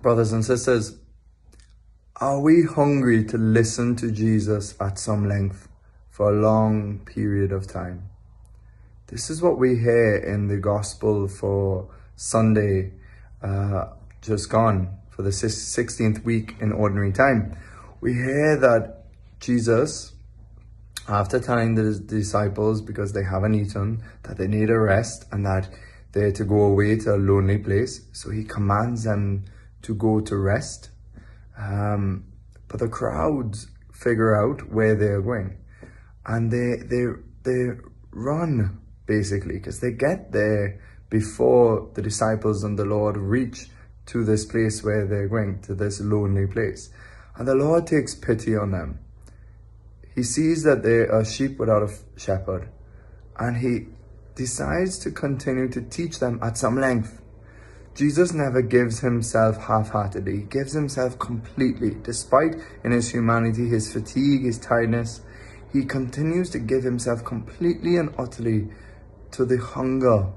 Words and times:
Brothers 0.00 0.32
and 0.32 0.44
sisters, 0.44 0.96
are 2.20 2.40
we 2.40 2.62
hungry 2.62 3.24
to 3.24 3.36
listen 3.36 3.96
to 3.96 4.12
Jesus 4.12 4.76
at 4.80 4.96
some 4.96 5.28
length 5.28 5.68
for 6.08 6.30
a 6.30 6.40
long 6.40 7.00
period 7.00 7.50
of 7.50 7.66
time? 7.66 8.08
This 9.08 9.28
is 9.28 9.42
what 9.42 9.58
we 9.58 9.76
hear 9.76 10.14
in 10.14 10.46
the 10.46 10.56
gospel 10.56 11.26
for 11.26 11.92
Sunday 12.14 12.92
uh, 13.42 13.86
just 14.22 14.48
gone, 14.48 14.96
for 15.10 15.22
the 15.22 15.30
16th 15.30 16.22
week 16.24 16.54
in 16.60 16.70
ordinary 16.70 17.10
time. 17.10 17.58
We 18.00 18.14
hear 18.14 18.56
that 18.56 19.06
Jesus, 19.40 20.12
after 21.08 21.40
telling 21.40 21.74
the 21.74 21.98
disciples, 21.98 22.82
because 22.82 23.14
they 23.14 23.24
haven't 23.24 23.56
eaten, 23.56 24.04
that 24.22 24.36
they 24.36 24.46
need 24.46 24.70
a 24.70 24.78
rest 24.78 25.24
and 25.32 25.44
that 25.44 25.68
they're 26.12 26.30
to 26.32 26.44
go 26.44 26.62
away 26.62 26.98
to 26.98 27.16
a 27.16 27.18
lonely 27.18 27.58
place, 27.58 28.02
so 28.12 28.30
he 28.30 28.44
commands 28.44 29.02
them 29.02 29.44
to 29.82 29.94
go 29.94 30.20
to 30.20 30.36
rest. 30.36 30.90
Um, 31.58 32.24
but 32.68 32.80
the 32.80 32.88
crowds 32.88 33.68
figure 33.92 34.34
out 34.34 34.70
where 34.70 34.94
they're 34.94 35.22
going, 35.22 35.58
and 36.26 36.50
they 36.50 36.76
they 36.76 37.06
they 37.42 37.70
run 38.10 38.80
basically 39.06 39.54
because 39.54 39.80
they 39.80 39.90
get 39.90 40.32
there 40.32 40.80
before 41.10 41.90
the 41.94 42.02
disciples 42.02 42.62
and 42.62 42.78
the 42.78 42.84
Lord 42.84 43.16
reach 43.16 43.70
to 44.06 44.24
this 44.24 44.44
place 44.44 44.82
where 44.84 45.06
they're 45.06 45.28
going 45.28 45.60
to 45.62 45.74
this 45.74 46.00
lonely 46.00 46.46
place, 46.46 46.90
and 47.36 47.48
the 47.48 47.54
Lord 47.54 47.86
takes 47.86 48.14
pity 48.14 48.56
on 48.56 48.70
them. 48.70 49.00
He 50.14 50.22
sees 50.22 50.62
that 50.64 50.82
they 50.82 51.06
are 51.06 51.24
sheep 51.24 51.58
without 51.58 51.82
a 51.82 51.94
shepherd, 52.18 52.68
and 53.38 53.56
he 53.56 53.86
decides 54.34 54.98
to 55.00 55.10
continue 55.10 55.68
to 55.68 55.82
teach 55.82 56.18
them 56.18 56.38
at 56.42 56.56
some 56.56 56.76
length 56.78 57.20
Jesus 57.98 58.32
never 58.32 58.62
gives 58.62 59.00
himself 59.00 59.56
half-heartedly. 59.56 60.36
He 60.36 60.42
gives 60.44 60.72
himself 60.72 61.18
completely. 61.18 61.96
Despite 62.04 62.54
in 62.84 62.92
his 62.92 63.10
humanity, 63.10 63.66
his 63.66 63.92
fatigue, 63.92 64.44
his 64.44 64.56
tiredness, 64.56 65.20
he 65.72 65.84
continues 65.84 66.48
to 66.50 66.60
give 66.60 66.84
himself 66.84 67.24
completely 67.24 67.96
and 67.96 68.14
utterly 68.16 68.68
to 69.32 69.44
the 69.44 69.58
hunger 69.58 70.28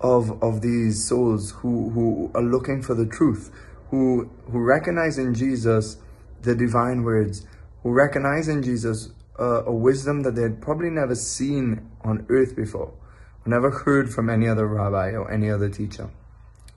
of, 0.00 0.42
of 0.42 0.62
these 0.62 1.06
souls 1.06 1.50
who, 1.50 1.90
who 1.90 2.30
are 2.34 2.42
looking 2.42 2.80
for 2.80 2.94
the 2.94 3.04
truth, 3.04 3.50
who, 3.90 4.30
who 4.50 4.60
recognize 4.60 5.18
in 5.18 5.34
Jesus 5.34 5.98
the 6.40 6.54
divine 6.54 7.02
words, 7.02 7.46
who 7.82 7.92
recognize 7.92 8.48
in 8.48 8.62
Jesus 8.62 9.10
uh, 9.38 9.62
a 9.66 9.72
wisdom 9.74 10.22
that 10.22 10.36
they 10.36 10.42
had 10.42 10.62
probably 10.62 10.88
never 10.88 11.14
seen 11.14 11.86
on 12.00 12.24
earth 12.30 12.56
before, 12.56 12.94
never 13.44 13.70
heard 13.70 14.08
from 14.08 14.30
any 14.30 14.48
other 14.48 14.66
rabbi 14.66 15.10
or 15.10 15.30
any 15.30 15.50
other 15.50 15.68
teacher. 15.68 16.08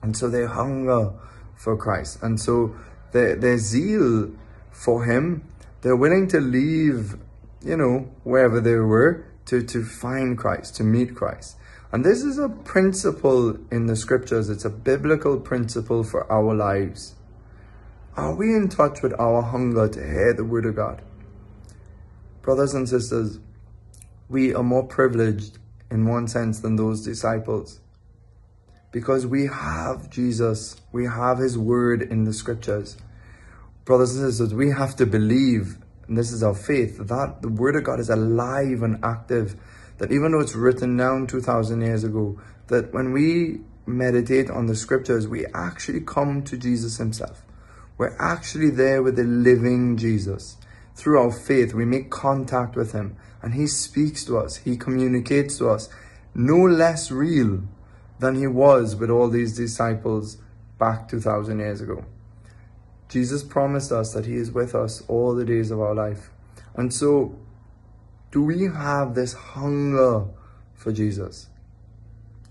And 0.02 0.16
so 0.16 0.28
they 0.28 0.46
hunger 0.46 1.12
for 1.56 1.76
Christ. 1.76 2.22
And 2.22 2.40
so 2.40 2.74
their, 3.12 3.36
their 3.36 3.58
zeal 3.58 4.30
for 4.70 5.04
Him, 5.04 5.44
they're 5.80 5.96
willing 5.96 6.28
to 6.28 6.40
leave, 6.40 7.16
you 7.62 7.76
know, 7.76 8.10
wherever 8.22 8.60
they 8.60 8.76
were 8.76 9.26
to, 9.46 9.62
to 9.62 9.84
find 9.84 10.38
Christ, 10.38 10.76
to 10.76 10.84
meet 10.84 11.14
Christ. 11.14 11.56
And 11.90 12.04
this 12.04 12.22
is 12.22 12.38
a 12.38 12.48
principle 12.48 13.58
in 13.70 13.86
the 13.86 13.96
scriptures, 13.96 14.50
it's 14.50 14.64
a 14.64 14.70
biblical 14.70 15.40
principle 15.40 16.04
for 16.04 16.30
our 16.30 16.54
lives. 16.54 17.14
Are 18.16 18.34
we 18.34 18.54
in 18.54 18.68
touch 18.68 19.00
with 19.02 19.18
our 19.18 19.42
hunger 19.42 19.88
to 19.88 20.00
hear 20.00 20.34
the 20.34 20.44
word 20.44 20.66
of 20.66 20.76
God? 20.76 21.02
Brothers 22.42 22.74
and 22.74 22.88
sisters, 22.88 23.38
we 24.28 24.54
are 24.54 24.62
more 24.62 24.86
privileged 24.86 25.58
in 25.90 26.06
one 26.06 26.28
sense 26.28 26.60
than 26.60 26.76
those 26.76 27.04
disciples 27.04 27.80
because 28.90 29.26
we 29.26 29.46
have 29.46 30.10
Jesus, 30.10 30.76
we 30.92 31.04
have 31.04 31.38
His 31.38 31.58
Word 31.58 32.02
in 32.02 32.24
the 32.24 32.32
Scriptures. 32.32 32.96
Brothers 33.84 34.16
and 34.16 34.28
sisters, 34.28 34.54
we 34.54 34.70
have 34.70 34.96
to 34.96 35.06
believe, 35.06 35.78
and 36.06 36.16
this 36.16 36.32
is 36.32 36.42
our 36.42 36.54
faith, 36.54 36.98
that 36.98 37.42
the 37.42 37.48
Word 37.48 37.76
of 37.76 37.84
God 37.84 38.00
is 38.00 38.10
alive 38.10 38.82
and 38.82 39.02
active. 39.04 39.56
That 39.98 40.12
even 40.12 40.32
though 40.32 40.40
it's 40.40 40.54
written 40.54 40.96
down 40.96 41.26
2,000 41.26 41.80
years 41.80 42.04
ago, 42.04 42.40
that 42.68 42.92
when 42.92 43.12
we 43.12 43.60
meditate 43.86 44.50
on 44.50 44.66
the 44.66 44.76
Scriptures, 44.76 45.26
we 45.26 45.46
actually 45.54 46.00
come 46.00 46.42
to 46.44 46.56
Jesus 46.56 46.98
Himself. 46.98 47.42
We're 47.96 48.16
actually 48.18 48.70
there 48.70 49.02
with 49.02 49.16
the 49.16 49.24
living 49.24 49.96
Jesus. 49.96 50.56
Through 50.94 51.20
our 51.20 51.32
faith, 51.32 51.74
we 51.74 51.84
make 51.84 52.10
contact 52.10 52.76
with 52.76 52.92
Him, 52.92 53.16
and 53.42 53.54
He 53.54 53.66
speaks 53.66 54.24
to 54.24 54.38
us, 54.38 54.56
He 54.56 54.76
communicates 54.76 55.58
to 55.58 55.68
us, 55.68 55.88
no 56.34 56.56
less 56.56 57.10
real 57.10 57.62
than 58.18 58.34
he 58.34 58.46
was 58.46 58.96
with 58.96 59.10
all 59.10 59.28
these 59.28 59.56
disciples 59.56 60.38
back 60.78 61.08
2,000 61.08 61.58
years 61.58 61.80
ago. 61.80 62.04
Jesus 63.08 63.42
promised 63.42 63.90
us 63.90 64.12
that 64.12 64.26
he 64.26 64.34
is 64.34 64.50
with 64.50 64.74
us 64.74 65.02
all 65.08 65.34
the 65.34 65.44
days 65.44 65.70
of 65.70 65.80
our 65.80 65.94
life. 65.94 66.30
And 66.74 66.92
so, 66.92 67.38
do 68.30 68.42
we 68.42 68.64
have 68.64 69.14
this 69.14 69.32
hunger 69.32 70.26
for 70.74 70.92
Jesus? 70.92 71.48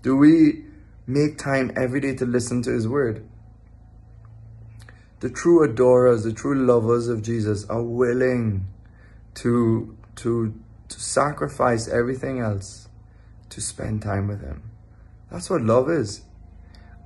Do 0.02 0.16
we 0.16 0.64
make 1.06 1.38
time 1.38 1.72
every 1.76 2.00
day 2.00 2.14
to 2.16 2.26
listen 2.26 2.62
to 2.62 2.70
his 2.70 2.88
word? 2.88 3.26
The 5.20 5.30
true 5.30 5.64
adorers, 5.64 6.24
the 6.24 6.32
true 6.32 6.54
lovers 6.54 7.08
of 7.08 7.22
Jesus 7.22 7.64
are 7.68 7.82
willing 7.82 8.66
to, 9.34 9.96
to, 10.16 10.54
to 10.88 11.00
sacrifice 11.00 11.88
everything 11.88 12.40
else 12.40 12.88
to 13.50 13.60
spend 13.60 14.02
time 14.02 14.28
with 14.28 14.40
him. 14.42 14.70
That's 15.30 15.50
what 15.50 15.62
love 15.62 15.90
is. 15.90 16.22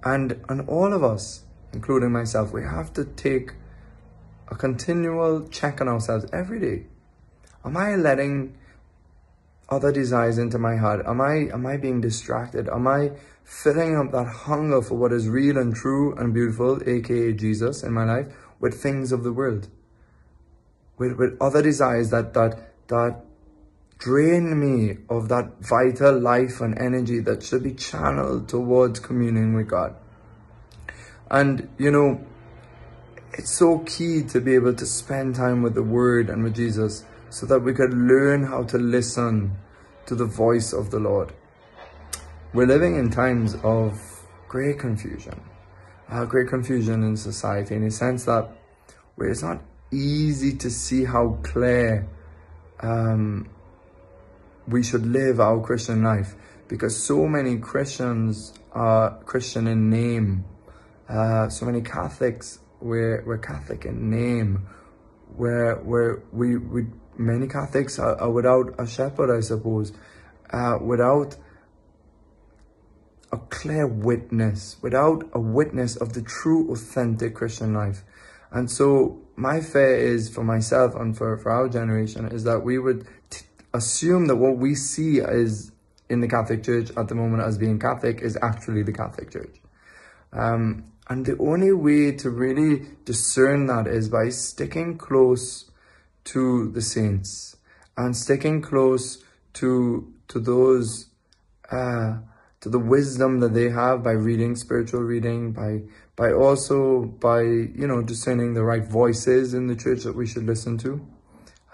And, 0.04 0.44
and 0.48 0.68
all 0.68 0.92
of 0.92 1.02
us, 1.02 1.44
including 1.72 2.12
myself, 2.12 2.52
we 2.52 2.62
have 2.62 2.92
to 2.94 3.04
take 3.04 3.52
a 4.48 4.54
continual 4.54 5.48
check 5.48 5.80
on 5.80 5.88
ourselves 5.88 6.26
every 6.32 6.60
day. 6.60 6.86
Am 7.64 7.76
I 7.76 7.94
letting 7.94 8.56
other 9.68 9.92
desires 9.92 10.38
into 10.38 10.58
my 10.58 10.76
heart? 10.76 11.04
Am 11.06 11.20
I, 11.20 11.48
am 11.52 11.64
I 11.66 11.76
being 11.76 12.00
distracted? 12.00 12.68
Am 12.68 12.86
I 12.86 13.12
filling 13.44 13.96
up 13.96 14.12
that 14.12 14.26
hunger 14.26 14.82
for 14.82 14.96
what 14.96 15.12
is 15.12 15.28
real 15.28 15.56
and 15.56 15.74
true 15.74 16.14
and 16.16 16.34
beautiful, 16.34 16.80
aka 16.86 17.32
Jesus 17.32 17.82
in 17.82 17.92
my 17.92 18.04
life, 18.04 18.26
with 18.60 18.80
things 18.80 19.12
of 19.12 19.24
the 19.24 19.32
world? 19.32 19.68
With, 20.98 21.12
with 21.18 21.36
other 21.40 21.62
desires 21.62 22.10
that, 22.10 22.34
that, 22.34 22.72
that 22.88 23.24
drain 24.02 24.58
me 24.58 24.98
of 25.08 25.28
that 25.28 25.60
vital 25.60 26.18
life 26.18 26.60
and 26.60 26.76
energy 26.76 27.20
that 27.20 27.40
should 27.40 27.62
be 27.62 27.72
channeled 27.72 28.48
towards 28.48 28.98
communing 28.98 29.54
with 29.54 29.68
God. 29.68 29.94
And, 31.30 31.68
you 31.78 31.92
know, 31.92 32.20
it's 33.34 33.52
so 33.52 33.78
key 33.86 34.24
to 34.24 34.40
be 34.40 34.56
able 34.56 34.74
to 34.74 34.86
spend 34.86 35.36
time 35.36 35.62
with 35.62 35.74
the 35.74 35.84
Word 35.84 36.30
and 36.30 36.42
with 36.42 36.56
Jesus 36.56 37.04
so 37.30 37.46
that 37.46 37.60
we 37.60 37.72
could 37.72 37.94
learn 37.94 38.42
how 38.42 38.64
to 38.64 38.76
listen 38.76 39.56
to 40.06 40.16
the 40.16 40.26
voice 40.26 40.72
of 40.72 40.90
the 40.90 40.98
Lord. 40.98 41.32
We're 42.52 42.66
living 42.66 42.96
in 42.96 43.08
times 43.08 43.54
of 43.62 44.00
great 44.48 44.80
confusion, 44.80 45.40
uh, 46.10 46.24
great 46.24 46.48
confusion 46.48 47.04
in 47.04 47.16
society 47.16 47.76
in 47.76 47.84
a 47.84 47.90
sense 47.92 48.24
that 48.24 48.50
where 49.14 49.28
it's 49.28 49.42
not 49.42 49.62
easy 49.92 50.56
to 50.56 50.70
see 50.70 51.04
how 51.04 51.38
clear 51.44 52.08
um, 52.80 53.48
we 54.68 54.82
should 54.82 55.06
live 55.06 55.40
our 55.40 55.60
Christian 55.60 56.02
life 56.02 56.34
because 56.68 57.02
so 57.02 57.26
many 57.26 57.58
Christians 57.58 58.52
are 58.72 59.18
Christian 59.24 59.66
in 59.66 59.90
name. 59.90 60.44
Uh, 61.08 61.48
so 61.48 61.66
many 61.66 61.82
Catholics, 61.82 62.60
we're, 62.80 63.22
we're 63.26 63.38
Catholic 63.38 63.84
in 63.84 64.10
name. 64.10 64.66
Where, 65.36 65.76
where 65.76 66.22
we, 66.32 66.56
we, 66.56 66.86
many 67.16 67.48
Catholics 67.48 67.98
are, 67.98 68.16
are 68.16 68.30
without 68.30 68.74
a 68.78 68.86
shepherd, 68.86 69.34
I 69.34 69.40
suppose, 69.40 69.92
uh, 70.50 70.78
without 70.80 71.36
a 73.32 73.38
clear 73.38 73.86
witness, 73.86 74.76
without 74.82 75.28
a 75.32 75.40
witness 75.40 75.96
of 75.96 76.12
the 76.12 76.22
true, 76.22 76.70
authentic 76.70 77.34
Christian 77.34 77.72
life. 77.72 78.04
And 78.50 78.70
so 78.70 79.22
my 79.36 79.60
fear 79.60 79.96
is 79.96 80.28
for 80.28 80.44
myself 80.44 80.94
and 80.94 81.16
for, 81.16 81.38
for 81.38 81.50
our 81.50 81.68
generation 81.68 82.26
is 82.26 82.44
that 82.44 82.62
we 82.62 82.78
would 82.78 83.06
t- 83.30 83.46
assume 83.74 84.26
that 84.26 84.36
what 84.36 84.56
we 84.56 84.74
see 84.74 85.18
is 85.18 85.72
in 86.08 86.20
the 86.20 86.28
Catholic 86.28 86.62
Church 86.62 86.90
at 86.96 87.08
the 87.08 87.14
moment 87.14 87.42
as 87.42 87.56
being 87.58 87.78
Catholic 87.78 88.20
is 88.20 88.38
actually 88.42 88.82
the 88.82 88.92
Catholic 88.92 89.30
Church. 89.30 89.56
Um, 90.32 90.84
and 91.08 91.26
the 91.26 91.36
only 91.38 91.72
way 91.72 92.12
to 92.12 92.30
really 92.30 92.86
discern 93.04 93.66
that 93.66 93.86
is 93.86 94.08
by 94.08 94.28
sticking 94.28 94.98
close 94.98 95.70
to 96.24 96.70
the 96.70 96.82
saints 96.82 97.56
and 97.96 98.16
sticking 98.16 98.62
close 98.62 99.22
to 99.54 100.12
to 100.28 100.38
those 100.38 101.08
uh, 101.70 102.18
to 102.60 102.68
the 102.68 102.78
wisdom 102.78 103.40
that 103.40 103.52
they 103.52 103.68
have 103.70 104.02
by 104.02 104.12
reading 104.12 104.54
spiritual 104.54 105.00
reading 105.00 105.52
by 105.52 105.82
by 106.14 106.32
also 106.32 107.02
by 107.02 107.40
you 107.42 107.86
know 107.86 108.02
discerning 108.02 108.54
the 108.54 108.62
right 108.62 108.86
voices 108.86 109.52
in 109.52 109.66
the 109.66 109.76
church 109.76 110.04
that 110.04 110.14
we 110.14 110.26
should 110.26 110.44
listen 110.44 110.78
to. 110.78 111.06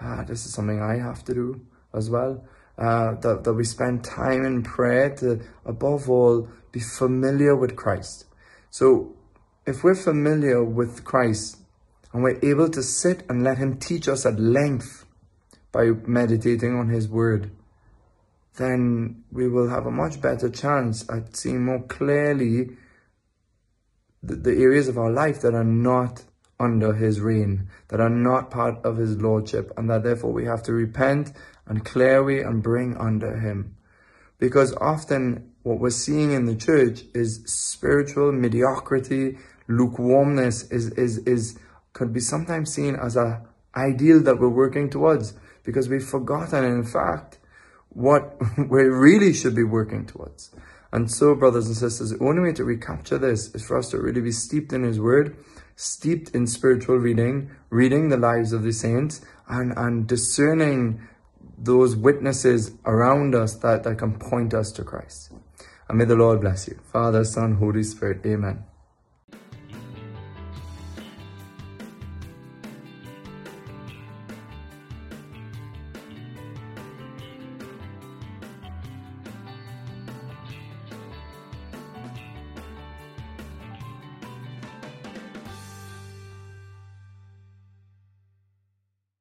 Uh, 0.01 0.23
this 0.23 0.45
is 0.45 0.53
something 0.53 0.81
I 0.81 0.97
have 0.97 1.23
to 1.25 1.33
do 1.33 1.61
as 1.93 2.09
well. 2.09 2.43
Uh, 2.77 3.15
that, 3.15 3.43
that 3.43 3.53
we 3.53 3.63
spend 3.63 4.03
time 4.05 4.45
in 4.45 4.63
prayer 4.63 5.13
to, 5.13 5.41
above 5.65 6.09
all, 6.09 6.47
be 6.71 6.79
familiar 6.79 7.55
with 7.55 7.75
Christ. 7.75 8.25
So 8.69 9.15
if 9.65 9.83
we're 9.83 9.95
familiar 9.95 10.63
with 10.63 11.03
Christ 11.03 11.57
and 12.13 12.23
we're 12.23 12.39
able 12.41 12.69
to 12.69 12.81
sit 12.81 13.23
and 13.27 13.43
let 13.43 13.57
Him 13.57 13.77
teach 13.77 14.07
us 14.07 14.25
at 14.25 14.39
length 14.39 15.05
by 15.71 15.91
meditating 16.07 16.75
on 16.75 16.89
His 16.89 17.07
Word, 17.09 17.51
then 18.55 19.23
we 19.31 19.47
will 19.47 19.69
have 19.69 19.85
a 19.85 19.91
much 19.91 20.21
better 20.21 20.49
chance 20.49 21.05
at 21.09 21.35
seeing 21.35 21.65
more 21.65 21.81
clearly 21.83 22.77
the, 24.23 24.35
the 24.35 24.51
areas 24.51 24.87
of 24.87 24.97
our 24.97 25.11
life 25.11 25.41
that 25.41 25.53
are 25.53 25.63
not 25.63 26.23
under 26.59 26.93
His 26.93 27.19
reign, 27.19 27.69
that 27.87 27.99
are 27.99 28.09
not 28.09 28.51
part 28.51 28.83
of 28.83 28.97
His 28.97 29.17
Lordship, 29.17 29.71
and 29.77 29.89
that 29.89 30.03
therefore 30.03 30.31
we 30.31 30.45
have 30.45 30.63
to 30.63 30.73
repent 30.73 31.31
and 31.65 31.85
clear 31.85 32.17
away 32.17 32.41
and 32.41 32.63
bring 32.63 32.97
under 32.97 33.39
Him. 33.39 33.75
Because 34.39 34.73
often 34.75 35.51
what 35.63 35.79
we're 35.79 35.89
seeing 35.89 36.31
in 36.31 36.45
the 36.45 36.55
church 36.55 37.01
is 37.13 37.43
spiritual 37.45 38.31
mediocrity, 38.31 39.37
lukewarmness 39.67 40.69
is, 40.71 40.89
is, 40.91 41.19
is 41.19 41.59
could 41.93 42.13
be 42.13 42.19
sometimes 42.19 42.73
seen 42.73 42.95
as 42.95 43.15
a 43.15 43.45
ideal 43.75 44.21
that 44.23 44.39
we're 44.39 44.49
working 44.49 44.89
towards 44.89 45.33
because 45.63 45.89
we've 45.89 46.03
forgotten 46.03 46.63
in 46.63 46.83
fact 46.83 47.37
what 47.89 48.37
we 48.57 48.83
really 48.83 49.33
should 49.33 49.55
be 49.55 49.63
working 49.63 50.05
towards. 50.05 50.51
And 50.91 51.11
so, 51.11 51.35
brothers 51.35 51.67
and 51.67 51.75
sisters, 51.75 52.09
the 52.09 52.23
only 52.23 52.41
way 52.41 52.53
to 52.53 52.63
recapture 52.63 53.19
this 53.19 53.53
is 53.53 53.63
for 53.63 53.77
us 53.77 53.89
to 53.91 53.99
really 53.99 54.21
be 54.21 54.31
steeped 54.31 54.73
in 54.73 54.83
His 54.83 54.99
Word, 54.99 55.37
steeped 55.79 56.35
in 56.35 56.45
spiritual 56.45 56.97
reading, 56.97 57.49
reading 57.69 58.09
the 58.09 58.17
lives 58.17 58.51
of 58.51 58.63
the 58.63 58.73
saints, 58.73 59.21
and, 59.47 59.71
and 59.77 60.05
discerning 60.05 61.07
those 61.57 61.95
witnesses 61.95 62.73
around 62.85 63.33
us 63.33 63.55
that, 63.55 63.83
that 63.83 63.97
can 63.97 64.19
point 64.19 64.53
us 64.53 64.73
to 64.73 64.83
Christ. 64.83 65.31
And 65.87 65.97
may 65.97 66.03
the 66.03 66.17
Lord 66.17 66.41
bless 66.41 66.67
you. 66.67 66.77
Father, 66.91 67.23
Son, 67.23 67.55
Holy 67.55 67.83
Spirit. 67.83 68.25
Amen. 68.25 68.65